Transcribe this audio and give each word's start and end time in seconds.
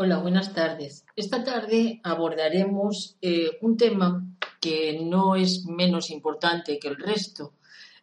Hola, 0.00 0.18
buenas 0.18 0.54
tardes. 0.54 1.04
Esta 1.16 1.42
tarde 1.42 2.00
abordaremos 2.04 3.16
eh, 3.20 3.58
un 3.62 3.76
tema 3.76 4.24
que 4.60 5.00
no 5.02 5.34
es 5.34 5.66
menos 5.66 6.10
importante 6.10 6.78
que 6.78 6.86
el 6.86 6.96
resto, 6.98 7.54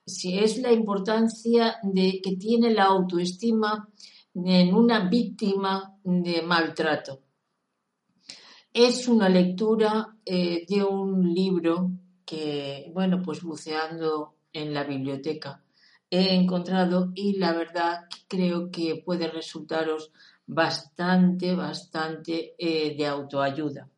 es 0.05 0.57
la 0.57 0.73
importancia 0.73 1.77
de 1.83 2.19
que 2.21 2.35
tiene 2.35 2.71
la 2.71 2.83
autoestima 2.83 3.87
en 4.33 4.73
una 4.73 5.07
víctima 5.07 5.97
de 6.03 6.41
maltrato. 6.41 7.21
Es 8.73 9.07
una 9.07 9.29
lectura 9.29 10.17
eh, 10.25 10.65
de 10.67 10.83
un 10.83 11.33
libro 11.33 11.91
que, 12.25 12.91
bueno, 12.93 13.21
pues 13.23 13.41
buceando 13.41 14.35
en 14.51 14.73
la 14.73 14.83
biblioteca 14.83 15.63
he 16.09 16.35
encontrado 16.35 17.11
y 17.15 17.37
la 17.37 17.53
verdad 17.53 18.05
creo 18.27 18.69
que 18.71 19.01
puede 19.03 19.27
resultaros 19.27 20.11
bastante, 20.47 21.53
bastante 21.55 22.55
eh, 22.57 22.95
de 22.95 23.07
autoayuda. 23.07 23.89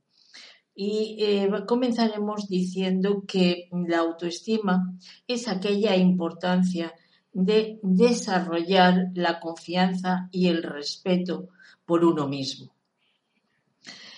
Y 0.76 1.18
eh, 1.20 1.50
comenzaremos 1.66 2.48
diciendo 2.48 3.24
que 3.28 3.68
la 3.72 4.00
autoestima 4.00 4.94
es 5.28 5.48
aquella 5.48 5.96
importancia 5.96 6.94
de 7.34 7.80
desarrollar 7.82 9.08
la 9.16 9.40
confianza 9.40 10.30
y 10.32 10.48
el 10.48 10.62
respeto 10.64 11.50
por 11.86 12.06
uno 12.06 12.28
mismo. 12.28 12.74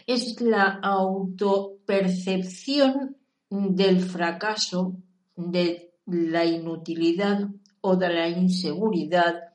Es 0.05 0.41
la 0.41 0.79
autopercepción 0.81 3.15
del 3.49 4.01
fracaso, 4.01 4.97
de 5.35 5.93
la 6.05 6.45
inutilidad 6.45 7.49
o 7.81 7.95
de 7.95 8.09
la 8.09 8.27
inseguridad 8.27 9.53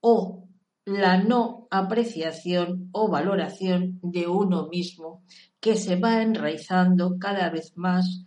o 0.00 0.41
la 0.84 1.16
no 1.16 1.68
apreciación 1.70 2.88
o 2.92 3.08
valoración 3.08 4.00
de 4.02 4.26
uno 4.26 4.68
mismo 4.68 5.22
que 5.60 5.76
se 5.76 5.96
va 5.96 6.22
enraizando 6.22 7.18
cada 7.20 7.50
vez 7.50 7.76
más 7.76 8.24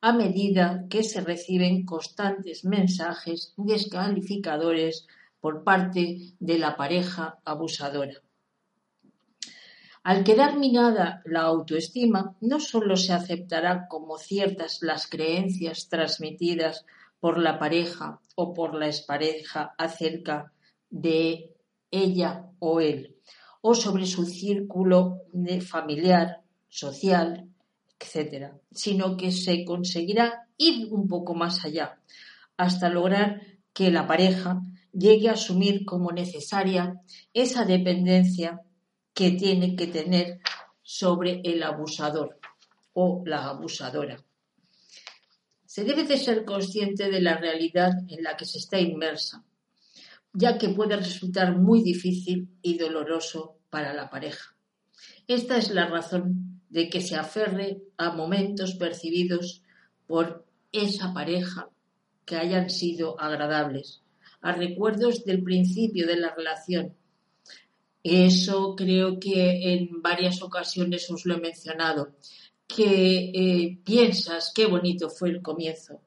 a 0.00 0.12
medida 0.12 0.84
que 0.88 1.02
se 1.02 1.20
reciben 1.20 1.84
constantes 1.84 2.64
mensajes 2.64 3.52
descalificadores 3.56 5.08
por 5.40 5.64
parte 5.64 6.34
de 6.38 6.58
la 6.58 6.76
pareja 6.76 7.38
abusadora. 7.44 8.14
Al 10.04 10.22
quedar 10.22 10.56
minada 10.56 11.20
la 11.24 11.42
autoestima, 11.42 12.36
no 12.40 12.60
solo 12.60 12.96
se 12.96 13.12
aceptará 13.12 13.88
como 13.88 14.18
ciertas 14.18 14.78
las 14.82 15.08
creencias 15.08 15.88
transmitidas 15.88 16.86
por 17.18 17.38
la 17.38 17.58
pareja 17.58 18.20
o 18.36 18.54
por 18.54 18.74
la 18.74 18.86
expareja 18.86 19.74
acerca 19.76 20.52
de 20.90 21.57
ella 21.90 22.50
o 22.58 22.80
él, 22.80 23.16
o 23.60 23.74
sobre 23.74 24.06
su 24.06 24.24
círculo 24.24 25.22
familiar, 25.66 26.42
social, 26.68 27.48
etc., 27.98 28.52
sino 28.70 29.16
que 29.16 29.32
se 29.32 29.64
conseguirá 29.64 30.48
ir 30.56 30.88
un 30.90 31.08
poco 31.08 31.34
más 31.34 31.64
allá, 31.64 31.98
hasta 32.56 32.88
lograr 32.88 33.42
que 33.72 33.90
la 33.90 34.06
pareja 34.06 34.62
llegue 34.92 35.28
a 35.28 35.32
asumir 35.32 35.84
como 35.84 36.12
necesaria 36.12 37.00
esa 37.32 37.64
dependencia 37.64 38.60
que 39.14 39.32
tiene 39.32 39.76
que 39.76 39.86
tener 39.86 40.40
sobre 40.82 41.40
el 41.44 41.62
abusador 41.62 42.38
o 42.94 43.22
la 43.26 43.48
abusadora. 43.48 44.16
Se 45.66 45.84
debe 45.84 46.04
de 46.04 46.16
ser 46.16 46.44
consciente 46.44 47.10
de 47.10 47.20
la 47.20 47.36
realidad 47.36 47.92
en 48.08 48.22
la 48.22 48.36
que 48.36 48.44
se 48.44 48.58
está 48.58 48.80
inmersa 48.80 49.44
ya 50.32 50.58
que 50.58 50.68
puede 50.70 50.96
resultar 50.96 51.56
muy 51.56 51.82
difícil 51.82 52.48
y 52.62 52.78
doloroso 52.78 53.58
para 53.70 53.92
la 53.92 54.10
pareja. 54.10 54.54
Esta 55.26 55.56
es 55.56 55.70
la 55.70 55.86
razón 55.86 56.62
de 56.70 56.88
que 56.88 57.00
se 57.00 57.16
aferre 57.16 57.82
a 57.96 58.12
momentos 58.12 58.74
percibidos 58.74 59.62
por 60.06 60.46
esa 60.72 61.12
pareja 61.12 61.68
que 62.24 62.36
hayan 62.36 62.68
sido 62.70 63.18
agradables, 63.20 64.02
a 64.40 64.52
recuerdos 64.52 65.24
del 65.24 65.42
principio 65.42 66.06
de 66.06 66.16
la 66.16 66.34
relación. 66.34 66.94
Eso 68.02 68.74
creo 68.76 69.18
que 69.18 69.74
en 69.74 70.02
varias 70.02 70.42
ocasiones 70.42 71.10
os 71.10 71.26
lo 71.26 71.36
he 71.36 71.40
mencionado, 71.40 72.16
que 72.66 73.30
eh, 73.34 73.78
piensas 73.84 74.52
qué 74.54 74.66
bonito 74.66 75.08
fue 75.08 75.30
el 75.30 75.42
comienzo. 75.42 76.00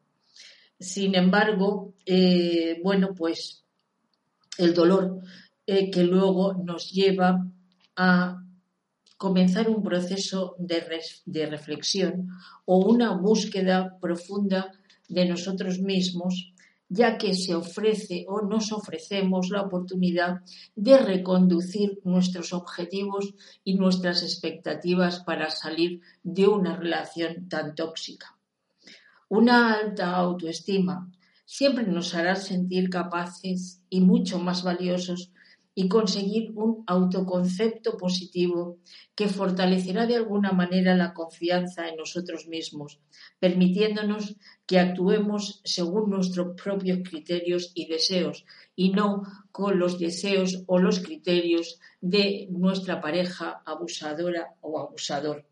Sin 0.79 1.15
embargo, 1.15 1.93
eh, 2.05 2.79
bueno, 2.83 3.13
pues 3.15 3.60
el 4.57 4.73
dolor 4.73 5.21
eh, 5.65 5.89
que 5.89 6.03
luego 6.03 6.53
nos 6.53 6.91
lleva 6.91 7.47
a 7.95 8.41
comenzar 9.17 9.69
un 9.69 9.83
proceso 9.83 10.55
de, 10.57 11.45
reflexión 11.45 12.29
o 12.65 12.79
una 12.79 13.13
búsqueda 13.13 13.99
profunda 14.01 14.71
de 15.07 15.25
nosotros 15.25 15.79
mismos, 15.79 16.53
ya 16.89 17.19
que 17.19 17.35
se 17.35 17.53
ofrece 17.53 18.25
o 18.27 18.41
nos 18.41 18.71
ofrecemos 18.71 19.49
la 19.49 19.61
oportunidad 19.61 20.41
de 20.75 20.97
reconducir 20.97 21.99
nuestros 22.03 22.51
objetivos 22.51 23.35
y 23.63 23.75
nuestras 23.75 24.23
expectativas 24.23 25.19
para 25.19 25.51
salir 25.51 26.01
de 26.23 26.47
una 26.47 26.75
relación 26.75 27.47
tan 27.47 27.75
tóxica. 27.75 28.35
Una 29.29 29.75
alta 29.75 30.15
autoestima 30.15 31.11
siempre 31.51 31.85
nos 31.85 32.15
hará 32.15 32.37
sentir 32.37 32.89
capaces 32.89 33.81
y 33.89 33.99
mucho 33.99 34.39
más 34.39 34.63
valiosos 34.63 35.33
y 35.75 35.89
conseguir 35.89 36.51
un 36.55 36.85
autoconcepto 36.87 37.97
positivo 37.97 38.77
que 39.15 39.27
fortalecerá 39.27 40.05
de 40.05 40.15
alguna 40.15 40.53
manera 40.53 40.95
la 40.95 41.13
confianza 41.13 41.89
en 41.89 41.97
nosotros 41.97 42.47
mismos, 42.47 43.01
permitiéndonos 43.39 44.37
que 44.65 44.79
actuemos 44.79 45.59
según 45.65 46.09
nuestros 46.09 46.55
propios 46.55 46.99
criterios 47.03 47.73
y 47.75 47.85
deseos 47.87 48.45
y 48.73 48.91
no 48.91 49.23
con 49.51 49.77
los 49.77 49.99
deseos 49.99 50.63
o 50.67 50.79
los 50.79 51.01
criterios 51.01 51.81
de 51.99 52.47
nuestra 52.49 53.01
pareja 53.01 53.61
abusadora 53.65 54.55
o 54.61 54.79
abusador. 54.79 55.45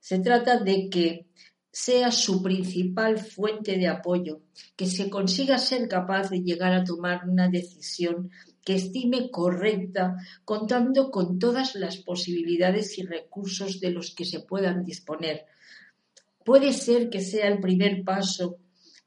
Se 0.00 0.20
trata 0.20 0.58
de 0.58 0.88
que 0.88 1.26
sea 1.72 2.10
su 2.10 2.42
principal 2.42 3.18
fuente 3.18 3.78
de 3.78 3.88
apoyo, 3.88 4.42
que 4.76 4.86
se 4.86 5.08
consiga 5.08 5.56
ser 5.56 5.88
capaz 5.88 6.28
de 6.28 6.42
llegar 6.42 6.74
a 6.74 6.84
tomar 6.84 7.26
una 7.26 7.48
decisión 7.48 8.30
que 8.62 8.74
estime 8.74 9.30
correcta, 9.30 10.16
contando 10.44 11.10
con 11.10 11.38
todas 11.38 11.74
las 11.74 11.96
posibilidades 11.96 12.98
y 12.98 13.04
recursos 13.04 13.80
de 13.80 13.90
los 13.90 14.14
que 14.14 14.26
se 14.26 14.40
puedan 14.40 14.84
disponer. 14.84 15.46
Puede 16.44 16.74
ser 16.74 17.08
que 17.08 17.20
sea 17.20 17.48
el 17.48 17.58
primer 17.58 18.04
paso, 18.04 18.58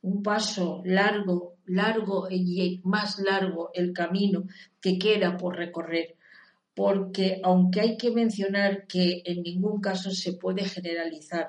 un 0.02 0.24
paso 0.24 0.82
largo, 0.86 1.58
largo 1.66 2.28
y 2.32 2.82
más 2.84 3.20
largo 3.20 3.70
el 3.76 3.94
camino 3.94 4.46
que 4.82 4.98
queda 4.98 5.38
por 5.38 5.56
recorrer, 5.56 6.16
porque 6.76 7.40
aunque 7.42 7.80
hay 7.82 7.98
que 7.98 8.12
mencionar 8.12 8.86
que 8.86 9.24
en 9.26 9.44
ningún 9.44 9.80
caso 9.80 10.12
se 10.12 10.34
puede 10.34 10.66
generalizar, 10.66 11.48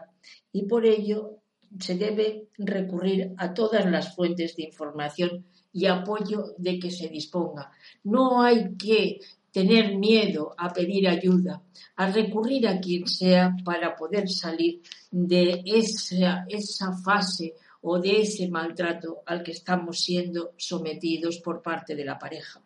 y 0.53 0.63
por 0.67 0.87
ello 0.87 1.41
se 1.79 1.97
debe 1.97 2.49
recurrir 2.57 3.35
a 3.37 3.53
todas 3.53 3.85
las 3.91 4.15
fuentes 4.15 4.57
de 4.57 4.65
información 4.65 5.45
y 5.73 5.87
apoyo 5.87 6.55
de 6.57 6.79
que 6.79 6.91
se 6.91 7.09
disponga. 7.09 7.71
No 8.05 8.41
hay 8.41 8.77
que 8.77 9.19
tener 9.51 9.97
miedo 9.99 10.55
a 10.57 10.73
pedir 10.73 11.09
ayuda, 11.09 11.63
a 11.97 12.11
recurrir 12.11 12.69
a 12.69 12.81
quien 12.81 13.07
sea 13.07 13.55
para 13.65 13.97
poder 13.97 14.29
salir 14.29 14.81
de 15.11 15.63
esa, 15.67 16.47
esa 16.49 16.93
fase 17.05 17.55
o 17.83 17.99
de 17.99 18.23
ese 18.23 18.49
maltrato 18.49 19.23
al 19.27 19.43
que 19.43 19.53
estamos 19.53 20.01
siendo 20.01 20.53
sometidos 20.57 21.39
por 21.39 21.63
parte 21.63 21.95
de 21.95 22.05
la 22.05 22.19
pareja 22.19 22.66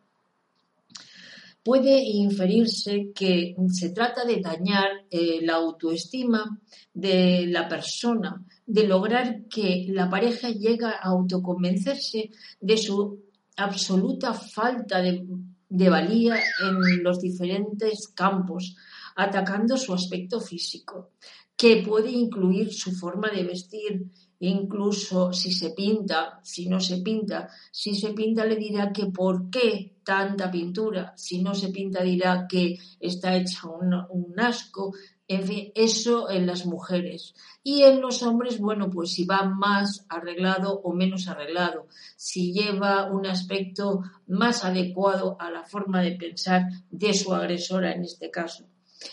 puede 1.62 2.00
inferirse 2.02 3.10
que 3.14 3.54
se 3.72 3.90
trata 3.90 4.24
de 4.24 4.40
dañar 4.40 4.88
eh, 5.10 5.40
la 5.42 5.54
autoestima 5.54 6.58
de 6.92 7.46
la 7.48 7.68
persona, 7.68 8.44
de 8.66 8.86
lograr 8.86 9.44
que 9.48 9.86
la 9.88 10.08
pareja 10.08 10.48
llegue 10.50 10.86
a 10.86 11.02
autoconvencerse 11.02 12.30
de 12.60 12.76
su 12.76 13.24
absoluta 13.56 14.32
falta 14.32 15.02
de, 15.02 15.26
de 15.68 15.88
valía 15.90 16.36
en 16.62 17.02
los 17.02 17.20
diferentes 17.20 18.08
campos, 18.14 18.76
atacando 19.16 19.76
su 19.76 19.92
aspecto 19.92 20.40
físico, 20.40 21.10
que 21.56 21.82
puede 21.86 22.10
incluir 22.10 22.72
su 22.72 22.92
forma 22.92 23.28
de 23.30 23.44
vestir, 23.44 24.06
incluso 24.40 25.32
si 25.32 25.52
se 25.52 25.70
pinta, 25.70 26.40
si 26.42 26.68
no 26.68 26.80
se 26.80 26.98
pinta, 26.98 27.48
si 27.70 27.94
se 27.94 28.12
pinta 28.12 28.44
le 28.44 28.56
dirá 28.56 28.92
que 28.92 29.06
por 29.06 29.50
qué 29.50 30.00
tanta 30.02 30.50
pintura, 30.50 31.12
si 31.16 31.42
no 31.42 31.54
se 31.54 31.68
pinta 31.68 32.02
dirá 32.02 32.46
que 32.48 32.78
está 32.98 33.36
hecha 33.36 33.68
un, 33.68 34.40
asco, 34.40 34.94
en 35.28 35.42
fin, 35.44 35.72
eso 35.74 36.28
en 36.30 36.46
las 36.46 36.66
mujeres. 36.66 37.34
Y 37.62 37.82
en 37.82 38.00
los 38.00 38.22
hombres, 38.22 38.58
bueno, 38.58 38.90
pues 38.90 39.12
si 39.12 39.24
va 39.24 39.44
más 39.44 40.06
arreglado 40.08 40.80
o 40.82 40.92
menos 40.94 41.28
arreglado, 41.28 41.86
si 42.16 42.52
lleva 42.52 43.10
un 43.12 43.26
aspecto 43.26 44.02
más 44.26 44.64
adecuado 44.64 45.36
a 45.38 45.50
la 45.50 45.64
forma 45.64 46.00
de 46.02 46.12
pensar 46.12 46.62
de 46.90 47.12
su 47.14 47.34
agresora 47.34 47.92
en 47.92 48.02
este 48.02 48.30
caso. 48.30 48.64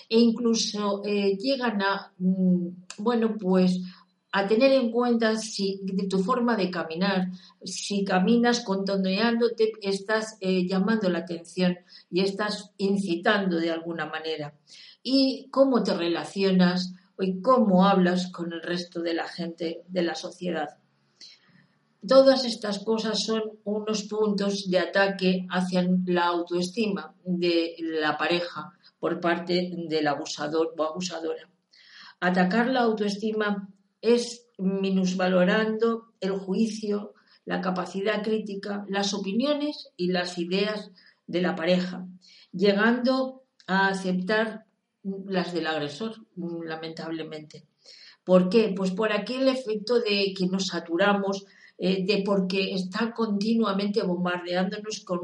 e 0.10 0.20
incluso 0.20 1.02
eh, 1.06 1.38
llegan 1.38 1.82
a, 1.82 2.12
mm, 2.18 2.68
bueno, 2.98 3.38
pues 3.38 3.80
a 4.32 4.48
tener 4.48 4.72
en 4.74 4.92
cuenta 4.92 5.38
si 5.38 5.80
de 5.84 6.08
tu 6.08 6.20
forma 6.20 6.56
de 6.56 6.70
caminar, 6.70 7.28
si 7.64 8.04
caminas 8.04 8.62
contoneándote, 8.62 9.72
estás 9.82 10.38
eh, 10.42 10.68
llamando 10.68 11.10
la 11.10 11.20
atención 11.20 11.78
y 12.12 12.22
estás 12.22 12.72
incitando 12.78 13.58
de 13.58 13.72
alguna 13.72 14.06
manera. 14.06 14.54
Y 15.02 15.48
cómo 15.50 15.84
te 15.84 15.94
relacionas 15.94 16.94
y 17.20 17.42
cómo 17.42 17.86
hablas 17.86 18.32
con 18.32 18.52
el 18.54 18.62
resto 18.62 19.02
de 19.02 19.14
la 19.14 19.28
gente 19.28 19.84
de 19.88 20.02
la 20.04 20.16
sociedad. 20.16 20.78
Todas 22.06 22.46
estas 22.46 22.80
cosas 22.80 23.24
son 23.24 23.60
unos 23.64 24.04
puntos 24.04 24.70
de 24.70 24.80
ataque 24.80 25.48
hacia 25.50 25.88
la 26.06 26.26
autoestima 26.28 27.16
de 27.24 27.76
la 27.80 28.18
pareja 28.18 28.72
por 29.00 29.20
parte 29.20 29.72
del 29.90 30.08
abusador 30.08 30.74
o 30.78 30.84
abusadora. 30.84 31.50
Atacar 32.20 32.68
la 32.68 32.82
autoestima 32.82 33.70
es 34.02 34.48
minusvalorando 34.58 36.14
el 36.20 36.32
juicio, 36.32 37.14
la 37.46 37.62
capacidad 37.62 38.24
crítica, 38.24 38.86
las 38.90 39.14
opiniones 39.14 39.90
y 39.96 40.08
las 40.08 40.38
ideas 40.38 40.92
de 41.28 41.42
la 41.42 41.56
pareja, 41.56 42.06
llegando 42.52 43.44
a 43.68 43.88
aceptar 43.88 44.66
las 45.04 45.54
del 45.54 45.68
agresor, 45.68 46.16
lamentablemente. 46.36 47.66
¿Por 48.24 48.50
qué? 48.50 48.74
Pues 48.76 48.92
por 48.92 49.14
aquel 49.14 49.48
efecto 49.48 50.00
de 50.00 50.34
que 50.38 50.48
nos 50.48 50.68
saturamos, 50.68 51.46
eh, 51.78 52.04
de 52.06 52.24
porque 52.26 52.74
está 52.74 53.14
continuamente 53.14 54.02
bombardeándonos 54.02 55.06
con, 55.06 55.20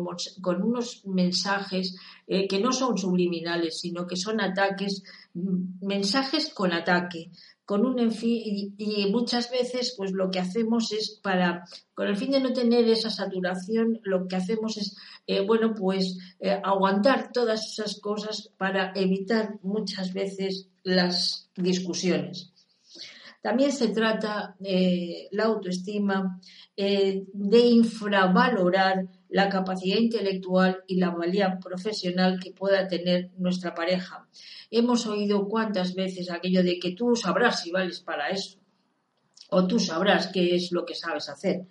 unos 0.61 1.05
mensajes 1.05 1.97
eh, 2.27 2.47
que 2.47 2.61
no 2.61 2.71
son 2.71 2.97
subliminales, 2.97 3.79
sino 3.79 4.05
que 4.05 4.15
son 4.15 4.39
ataques, 4.39 5.03
mensajes 5.33 6.53
con 6.53 6.71
ataque, 6.71 7.31
con 7.65 7.85
un 7.85 7.99
y, 7.99 8.73
y, 8.77 9.11
muchas 9.11 9.49
veces 9.49 9.93
pues 9.97 10.11
lo 10.11 10.29
que 10.29 10.39
hacemos 10.39 10.91
es 10.91 11.19
para 11.21 11.63
con 11.93 12.07
el 12.07 12.17
fin 12.17 12.31
de 12.31 12.41
no 12.41 12.51
tener 12.51 12.87
esa 12.87 13.09
saturación 13.09 13.99
lo 14.03 14.27
que 14.27 14.35
hacemos 14.35 14.77
es 14.77 14.97
eh, 15.27 15.45
bueno 15.45 15.73
pues 15.73 16.17
eh, 16.39 16.59
aguantar 16.63 17.31
todas 17.31 17.65
esas 17.71 17.99
cosas 17.99 18.51
para 18.57 18.91
evitar 18.95 19.59
muchas 19.61 20.13
veces 20.13 20.69
las 20.83 21.49
discusiones 21.55 22.52
también 23.43 23.73
se 23.73 23.89
trata 23.89 24.55
eh, 24.63 25.27
la 25.31 25.43
autoestima 25.43 26.39
de 26.77 27.59
infravalorar 27.59 29.05
la 29.27 29.49
capacidad 29.49 29.97
intelectual 29.97 30.81
y 30.87 30.95
la 30.95 31.09
valía 31.09 31.59
profesional 31.59 32.39
que 32.39 32.53
pueda 32.53 32.87
tener 32.87 33.31
nuestra 33.37 33.75
pareja. 33.75 34.25
Hemos 34.71 35.05
oído 35.07 35.49
cuántas 35.49 35.93
veces 35.93 36.31
aquello 36.31 36.63
de 36.63 36.79
que 36.79 36.91
tú 36.91 37.17
sabrás 37.17 37.61
si 37.61 37.71
vales 37.71 37.99
para 37.99 38.29
eso 38.29 38.59
o 39.49 39.67
tú 39.67 39.77
sabrás 39.77 40.27
qué 40.27 40.55
es 40.55 40.71
lo 40.71 40.85
que 40.85 40.95
sabes 40.95 41.27
hacer. 41.27 41.65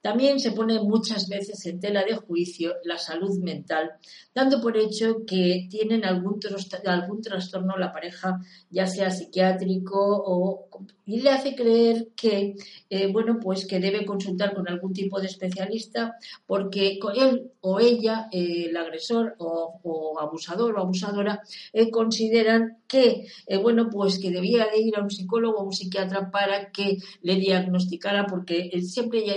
También 0.00 0.38
se 0.38 0.52
pone 0.52 0.80
muchas 0.80 1.28
veces 1.28 1.66
en 1.66 1.80
tela 1.80 2.04
de 2.04 2.14
juicio 2.14 2.76
la 2.84 2.98
salud 2.98 3.36
mental, 3.40 3.90
dando 4.32 4.60
por 4.60 4.76
hecho 4.76 5.26
que 5.26 5.66
tienen 5.68 6.04
algún 6.04 6.40
trastorno 6.40 7.76
la 7.76 7.92
pareja, 7.92 8.38
ya 8.70 8.86
sea 8.86 9.10
psiquiátrico 9.10 9.98
o 9.98 10.67
y 11.06 11.20
le 11.20 11.30
hace 11.30 11.54
creer 11.54 12.08
que 12.14 12.54
eh, 12.90 13.06
bueno 13.12 13.38
pues 13.40 13.66
que 13.66 13.80
debe 13.80 14.04
consultar 14.04 14.54
con 14.54 14.68
algún 14.68 14.92
tipo 14.92 15.20
de 15.20 15.26
especialista 15.26 16.16
porque 16.46 16.98
él 17.16 17.50
o 17.60 17.80
ella, 17.80 18.28
eh, 18.32 18.66
el 18.68 18.76
agresor 18.76 19.34
o, 19.38 20.18
abusador 20.20 20.76
o 20.76 20.80
abusadora, 20.80 21.42
eh, 21.72 21.90
consideran 21.90 22.78
que 22.86 23.26
bueno 23.62 23.90
pues 23.90 24.18
que 24.18 24.30
debía 24.30 24.66
de 24.66 24.80
ir 24.80 24.96
a 24.96 25.02
un 25.02 25.10
psicólogo 25.10 25.58
o 25.58 25.64
un 25.64 25.72
psiquiatra 25.72 26.30
para 26.30 26.70
que 26.70 26.98
le 27.22 27.36
diagnosticara 27.36 28.26
porque 28.26 28.70
siempre 28.82 29.24
ya 29.26 29.36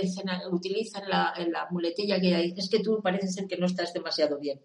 utilizan 0.50 1.08
la, 1.08 1.34
la 1.50 1.68
muletilla 1.70 2.20
que 2.20 2.34
hay, 2.34 2.54
es 2.56 2.68
que 2.68 2.80
tú 2.80 3.00
parece 3.02 3.28
ser 3.28 3.46
que 3.46 3.56
no 3.56 3.66
estás 3.66 3.92
demasiado 3.92 4.38
bien. 4.38 4.60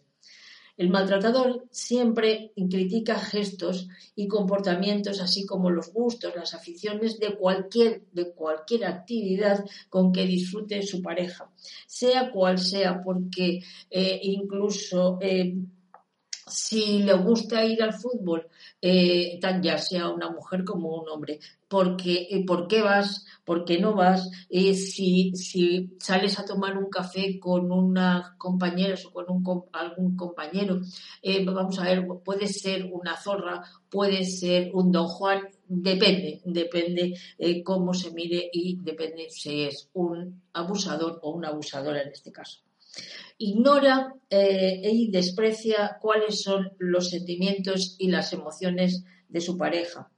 El 0.78 0.90
maltratador 0.92 1.66
siempre 1.72 2.52
critica 2.70 3.20
gestos 3.20 3.88
y 4.16 4.28
comportamientos, 4.28 5.20
así 5.20 5.46
como 5.46 5.72
los 5.72 5.92
gustos, 5.92 6.36
las 6.36 6.54
aficiones 6.54 7.20
de 7.20 7.36
cualquier, 7.36 8.04
de 8.12 8.32
cualquier 8.32 8.86
actividad 8.86 9.66
con 9.90 10.12
que 10.12 10.26
disfrute 10.26 10.84
su 10.84 11.02
pareja, 11.02 11.50
sea 11.88 12.32
cual 12.32 12.60
sea, 12.60 13.02
porque 13.04 13.62
eh, 13.90 14.20
incluso 14.22 15.18
eh, 15.20 15.56
si 16.48 17.04
le 17.04 17.14
gusta 17.14 17.64
ir 17.66 17.82
al 17.84 17.94
fútbol, 17.94 18.48
eh, 18.82 19.38
tan 19.42 19.62
ya 19.62 19.78
sea 19.78 20.10
una 20.10 20.30
mujer 20.30 20.64
como 20.64 20.96
un 20.96 21.10
hombre, 21.10 21.40
porque, 21.68 22.28
eh, 22.32 22.46
¿por 22.46 22.68
qué 22.68 22.82
vas? 22.82 23.26
¿Por 23.44 23.66
qué 23.66 23.80
no 23.80 23.94
vas? 23.94 24.30
Eh, 24.50 24.74
si, 24.74 25.36
si 25.36 25.98
sales 26.00 26.40
a 26.40 26.46
tomar 26.46 26.78
un 26.78 26.90
café 26.90 27.40
con 27.40 27.72
una 27.72 28.36
compañera 28.38 28.96
o 29.06 29.12
con 29.12 29.26
un, 29.30 29.64
algún 29.74 30.16
compañero, 30.16 30.82
vamos 31.46 31.80
a 31.80 31.84
ver, 31.84 32.08
puede 32.24 32.48
ser 32.48 32.90
una 32.92 33.18
zorra, 33.18 33.64
puede 33.90 34.24
ser 34.26 34.72
un 34.74 34.92
don 34.92 35.08
Juan, 35.08 35.42
depende, 35.68 36.42
depende 36.46 37.14
cómo 37.64 37.94
se 37.94 38.12
mire 38.12 38.50
y 38.52 38.78
depende 38.82 39.30
si 39.30 39.64
es 39.64 39.90
un 39.94 40.42
abusador 40.54 41.20
o 41.22 41.32
una 41.32 41.50
abusadora 41.50 42.02
en 42.02 42.10
este 42.10 42.32
caso 42.32 42.67
ignora 43.38 44.14
eh, 44.30 44.82
y 44.84 45.12
desprecia 45.12 45.98
cuáles 46.02 46.42
son 46.42 46.72
los 46.80 47.10
sentimientos 47.10 47.96
y 48.00 48.10
las 48.10 48.34
emociones 48.34 49.04
de 49.30 49.42
su 49.42 49.58
pareja. 49.58 50.10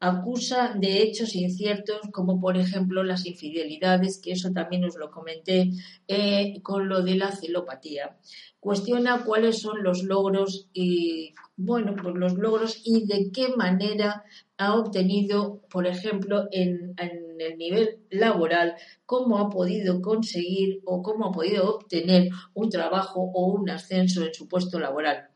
Acusa 0.00 0.74
de 0.78 1.02
hechos 1.02 1.34
inciertos 1.34 2.02
como 2.12 2.40
por 2.40 2.56
ejemplo 2.56 3.02
las 3.02 3.26
infidelidades, 3.26 4.20
que 4.22 4.30
eso 4.30 4.52
también 4.52 4.84
os 4.84 4.96
lo 4.96 5.10
comenté 5.10 5.72
eh, 6.06 6.60
con 6.62 6.88
lo 6.88 7.02
de 7.02 7.16
la 7.16 7.32
celopatía. 7.32 8.16
Cuestiona 8.60 9.24
cuáles 9.24 9.60
son 9.60 9.82
los 9.82 10.04
logros 10.04 10.68
y 10.72 11.34
bueno, 11.56 11.96
pues 12.00 12.14
los 12.14 12.34
logros 12.34 12.80
y 12.84 13.06
de 13.06 13.32
qué 13.32 13.48
manera 13.56 14.22
ha 14.56 14.76
obtenido, 14.76 15.62
por 15.68 15.88
ejemplo, 15.88 16.46
en, 16.52 16.94
el 17.40 17.58
nivel 17.58 18.00
laboral, 18.10 18.74
cómo 19.06 19.38
ha 19.38 19.50
podido 19.50 20.00
conseguir 20.00 20.80
o 20.84 21.02
cómo 21.02 21.28
ha 21.28 21.32
podido 21.32 21.74
obtener 21.74 22.30
un 22.54 22.70
trabajo 22.70 23.20
o 23.34 23.46
un 23.46 23.70
ascenso 23.70 24.24
en 24.24 24.34
su 24.34 24.48
puesto 24.48 24.78
laboral 24.78 25.28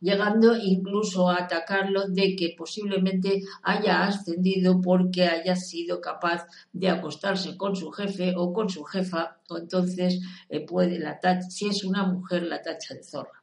llegando 0.00 0.56
incluso 0.56 1.28
a 1.28 1.42
atacarlo 1.42 2.08
de 2.08 2.36
que 2.36 2.54
posiblemente 2.56 3.42
haya 3.62 4.04
ascendido 4.04 4.80
porque 4.80 5.24
haya 5.24 5.56
sido 5.56 6.00
capaz 6.00 6.46
de 6.72 6.88
acostarse 6.88 7.56
con 7.56 7.76
su 7.76 7.90
jefe 7.90 8.34
o 8.36 8.52
con 8.52 8.68
su 8.68 8.84
jefa, 8.84 9.38
o 9.48 9.58
entonces 9.58 10.20
eh, 10.48 10.60
puede 10.66 10.98
la 10.98 11.18
si 11.48 11.68
es 11.68 11.84
una 11.84 12.04
mujer, 12.04 12.42
la 12.44 12.62
tacha 12.62 12.94
de 12.94 13.02
zorra. 13.02 13.42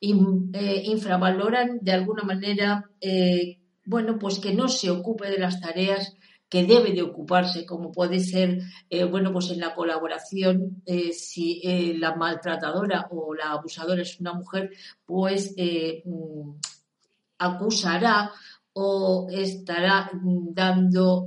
Eh, 0.00 0.82
infravaloran 0.84 1.78
de 1.80 1.92
alguna 1.92 2.22
manera 2.22 2.88
eh, 3.00 3.58
bueno, 3.84 4.18
pues 4.18 4.38
que 4.38 4.54
no 4.54 4.68
se 4.68 4.90
ocupe 4.90 5.30
de 5.30 5.38
las 5.38 5.60
tareas 5.60 6.14
que 6.48 6.64
debe 6.64 6.92
de 6.92 7.02
ocuparse, 7.02 7.66
como 7.66 7.92
puede 7.92 8.20
ser, 8.20 8.60
eh, 8.88 9.04
bueno, 9.04 9.32
pues 9.32 9.50
en 9.50 9.60
la 9.60 9.74
colaboración, 9.74 10.82
eh, 10.86 11.12
si 11.12 11.60
eh, 11.62 11.94
la 11.98 12.14
maltratadora 12.14 13.08
o 13.10 13.34
la 13.34 13.52
abusadora 13.52 14.02
es 14.02 14.18
una 14.20 14.32
mujer, 14.32 14.70
pues 15.04 15.54
mm, 15.56 16.50
acusará 17.38 18.32
o 18.72 19.28
estará 19.30 20.10
dando 20.12 21.26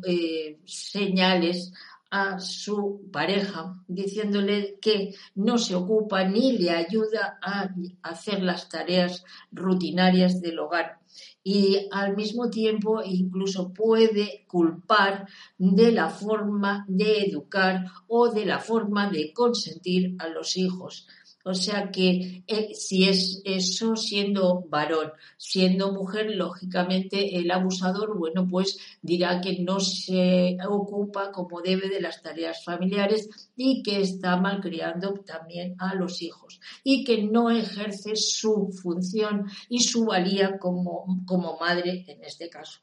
señales 0.66 1.74
a 2.10 2.40
su 2.40 3.10
pareja, 3.12 3.76
diciéndole 3.88 4.78
que 4.82 5.14
no 5.36 5.58
se 5.58 5.76
ocupa 5.76 6.24
ni 6.24 6.58
le 6.58 6.72
ayuda 6.72 7.40
a 7.42 7.70
hacer 8.04 8.42
las 8.42 8.70
tareas 8.70 9.24
rutinarias 9.52 10.42
del 10.42 10.60
hogar 10.60 11.01
y 11.44 11.88
al 11.92 12.16
mismo 12.16 12.50
tiempo 12.50 13.02
incluso 13.04 13.74
puede 13.74 14.46
culpar 14.48 15.28
de 15.58 15.92
la 15.92 16.10
forma 16.10 16.86
de 16.88 17.26
educar 17.26 17.86
o 18.08 18.30
de 18.30 18.46
la 18.46 18.60
forma 18.60 19.10
de 19.10 19.34
consentir 19.34 20.16
a 20.20 20.28
los 20.28 20.58
hijos. 20.58 21.08
O 21.44 21.54
sea 21.54 21.92
que 21.92 22.44
eh, 22.48 22.74
si 22.74 23.08
es 23.08 23.42
eso 23.46 23.96
siendo 23.96 24.66
varón, 24.70 25.12
siendo 25.38 25.92
mujer, 25.92 26.32
lógicamente 26.36 27.38
el 27.38 27.50
abusador, 27.52 28.18
bueno, 28.18 28.48
pues 28.48 28.78
dirá 29.02 29.42
que 29.42 29.60
no 29.60 29.80
se 29.80 30.58
ocupa 30.68 31.32
como 31.32 31.62
debe 31.62 31.90
de 31.90 32.02
las 32.02 32.22
tareas 32.22 32.64
familiares 32.64 33.30
y 33.56 33.82
que 33.82 34.02
está 34.02 34.38
malcriando 34.38 35.14
también 35.26 35.76
a 35.80 35.96
los 35.96 36.22
hijos 36.22 36.60
y 36.84 37.04
que 37.04 37.24
no 37.24 37.50
ejerce 37.50 38.16
su 38.16 38.72
función 38.82 39.46
y 39.70 39.82
su 39.82 40.06
valía 40.06 40.60
como, 40.60 41.24
como 41.26 41.58
madre 41.60 42.06
en 42.08 42.24
este 42.24 42.50
caso. 42.50 42.80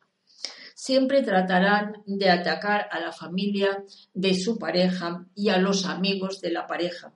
Siempre 0.75 1.23
tratarán 1.23 2.03
de 2.07 2.31
atacar 2.31 2.89
a 2.93 3.01
la 3.01 3.13
familia 3.13 3.85
de 4.15 4.35
su 4.35 4.59
pareja 4.59 5.27
y 5.35 5.49
a 5.49 5.59
los 5.59 5.85
amigos 5.85 6.41
de 6.41 6.53
la 6.53 6.67
pareja 6.69 7.13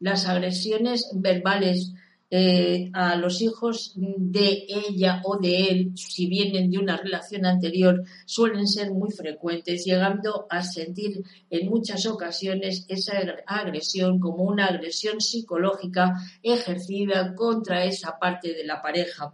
las 0.00 0.26
agresiones 0.26 1.10
verbales 1.14 1.92
eh, 2.30 2.90
a 2.92 3.16
los 3.16 3.40
hijos 3.40 3.94
de 3.96 4.66
ella 4.68 5.22
o 5.24 5.38
de 5.38 5.68
él, 5.68 5.92
si 5.96 6.26
vienen 6.26 6.70
de 6.70 6.76
una 6.76 6.98
relación 6.98 7.46
anterior, 7.46 8.04
suelen 8.26 8.68
ser 8.68 8.90
muy 8.90 9.10
frecuentes, 9.10 9.86
llegando 9.86 10.46
a 10.50 10.62
sentir 10.62 11.22
en 11.48 11.70
muchas 11.70 12.04
ocasiones 12.04 12.84
esa 12.88 13.14
agresión 13.46 14.20
como 14.20 14.44
una 14.44 14.66
agresión 14.66 15.22
psicológica 15.22 16.16
ejercida 16.42 17.34
contra 17.34 17.84
esa 17.84 18.18
parte 18.18 18.52
de 18.52 18.64
la 18.64 18.82
pareja 18.82 19.32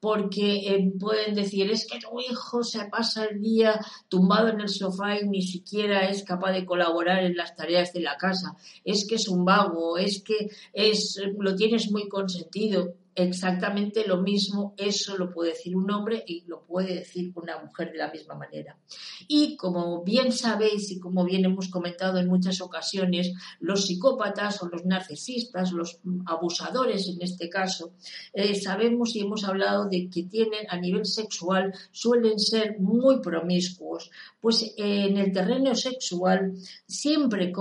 porque 0.00 0.74
eh, 0.74 0.92
pueden 0.98 1.34
decir 1.34 1.70
es 1.70 1.86
que 1.86 1.98
tu 1.98 2.20
hijo 2.20 2.62
se 2.62 2.86
pasa 2.86 3.24
el 3.24 3.40
día 3.40 3.80
tumbado 4.08 4.48
en 4.48 4.60
el 4.60 4.68
sofá 4.68 5.18
y 5.18 5.28
ni 5.28 5.42
siquiera 5.42 6.08
es 6.08 6.22
capaz 6.24 6.52
de 6.52 6.64
colaborar 6.64 7.24
en 7.24 7.36
las 7.36 7.56
tareas 7.56 7.92
de 7.92 8.00
la 8.00 8.16
casa, 8.16 8.56
es 8.84 9.06
que 9.06 9.16
es 9.16 9.28
un 9.28 9.44
vago, 9.44 9.98
es 9.98 10.22
que 10.22 10.50
es 10.72 11.20
lo 11.38 11.54
tienes 11.56 11.90
muy 11.90 12.08
consentido 12.08 12.94
exactamente 13.18 14.06
lo 14.06 14.22
mismo, 14.22 14.74
eso 14.76 15.16
lo 15.16 15.30
puede 15.32 15.50
decir 15.50 15.76
un 15.76 15.90
hombre 15.90 16.22
y 16.26 16.44
lo 16.46 16.64
puede 16.64 16.94
decir 16.94 17.32
una 17.34 17.58
mujer 17.58 17.92
de 17.92 17.98
la 17.98 18.10
misma 18.10 18.34
manera. 18.34 18.78
Y 19.26 19.56
como 19.56 20.02
bien 20.02 20.32
sabéis 20.32 20.90
y 20.90 21.00
como 21.00 21.24
bien 21.24 21.44
hemos 21.44 21.68
comentado 21.68 22.18
en 22.18 22.28
muchas 22.28 22.60
ocasiones, 22.60 23.32
los 23.60 23.86
psicópatas 23.86 24.62
o 24.62 24.68
los 24.68 24.84
narcisistas, 24.84 25.72
los 25.72 26.00
abusadores 26.26 27.08
en 27.08 27.20
este 27.22 27.48
caso, 27.48 27.92
eh, 28.32 28.54
sabemos 28.54 29.14
y 29.14 29.20
hemos 29.20 29.44
hablado 29.44 29.88
de 29.88 30.08
que 30.08 30.24
tienen 30.24 30.66
a 30.68 30.78
nivel 30.78 31.06
sexual, 31.06 31.74
suelen 31.90 32.38
ser 32.38 32.78
muy 32.78 33.20
promiscuos, 33.20 34.10
pues 34.40 34.62
eh, 34.62 35.06
en 35.08 35.16
el 35.16 35.32
terreno 35.32 35.74
sexual 35.74 36.54
siempre 36.86 37.52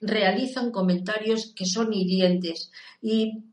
realizan 0.00 0.70
comentarios 0.70 1.52
que 1.54 1.64
son 1.64 1.92
hirientes 1.92 2.70
y 3.00 3.44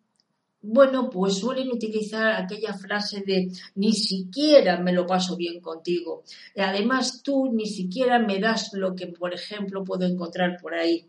bueno, 0.63 1.09
pues 1.09 1.35
suelen 1.35 1.69
utilizar 1.71 2.41
aquella 2.41 2.73
frase 2.73 3.21
de 3.25 3.51
ni 3.75 3.91
siquiera 3.91 4.79
me 4.79 4.93
lo 4.93 5.05
paso 5.05 5.35
bien 5.35 5.59
contigo. 5.59 6.23
Además, 6.55 7.21
tú 7.21 7.51
ni 7.53 7.67
siquiera 7.67 8.17
me 8.17 8.39
das 8.39 8.71
lo 8.73 8.95
que, 8.95 9.07
por 9.07 9.33
ejemplo, 9.33 9.83
puedo 9.83 10.05
encontrar 10.05 10.57
por 10.61 10.73
ahí. 10.73 11.05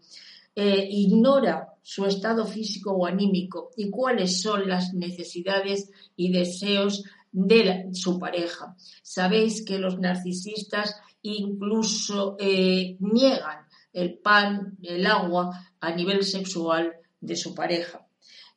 Eh, 0.56 0.88
ignora 0.90 1.68
su 1.82 2.04
estado 2.04 2.46
físico 2.46 2.92
o 2.92 3.06
anímico 3.06 3.70
y 3.76 3.90
cuáles 3.90 4.40
son 4.40 4.68
las 4.68 4.92
necesidades 4.92 5.90
y 6.16 6.32
deseos 6.32 7.04
de 7.30 7.90
su 7.92 8.18
pareja. 8.18 8.76
Sabéis 9.02 9.64
que 9.64 9.78
los 9.78 9.98
narcisistas 9.98 10.96
incluso 11.22 12.36
eh, 12.38 12.96
niegan 12.98 13.66
el 13.92 14.18
pan, 14.18 14.76
el 14.82 15.06
agua 15.06 15.50
a 15.80 15.94
nivel 15.94 16.24
sexual 16.24 16.92
de 17.20 17.36
su 17.36 17.54
pareja. 17.54 18.03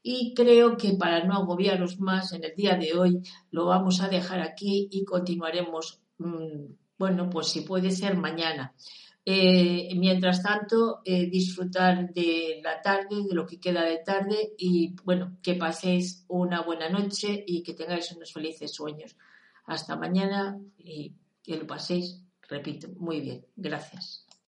Y 0.10 0.34
creo 0.34 0.78
que 0.78 0.94
para 0.94 1.26
no 1.26 1.34
agobiaros 1.34 2.00
más 2.00 2.32
en 2.32 2.46
el 2.46 2.56
día 2.56 2.78
de 2.78 2.98
hoy, 2.98 3.22
lo 3.52 3.66
vamos 3.66 4.00
a 4.00 4.08
dejar 4.08 4.40
aquí 4.40 4.88
y 4.90 5.04
continuaremos, 5.04 6.00
mm, 6.20 6.64
bueno, 6.98 7.30
pues 7.30 7.48
si 7.50 7.60
puede 7.60 7.92
ser 7.92 8.16
mañana. 8.16 8.74
Eh, 9.26 9.90
mientras 9.98 10.42
tanto, 10.42 11.02
eh, 11.04 11.30
disfrutar 11.30 12.14
de 12.14 12.62
la 12.64 12.82
tarde, 12.82 13.26
de 13.28 13.36
lo 13.36 13.46
que 13.46 13.60
queda 13.60 13.84
de 13.84 13.98
tarde 13.98 14.54
y 14.58 14.96
bueno, 15.04 15.38
que 15.44 15.56
paséis 15.56 16.24
una 16.30 16.62
buena 16.62 16.88
noche 16.88 17.44
y 17.46 17.62
que 17.62 17.74
tengáis 17.74 18.10
unos 18.14 18.32
felices 18.32 18.74
sueños. 18.74 19.18
Hasta 19.66 19.98
mañana 19.98 20.58
y 20.78 21.12
que 21.44 21.58
lo 21.58 21.68
paséis, 21.68 22.24
repito, 22.48 22.88
muy 22.96 23.20
bien. 23.20 23.46
Gracias. 23.58 24.27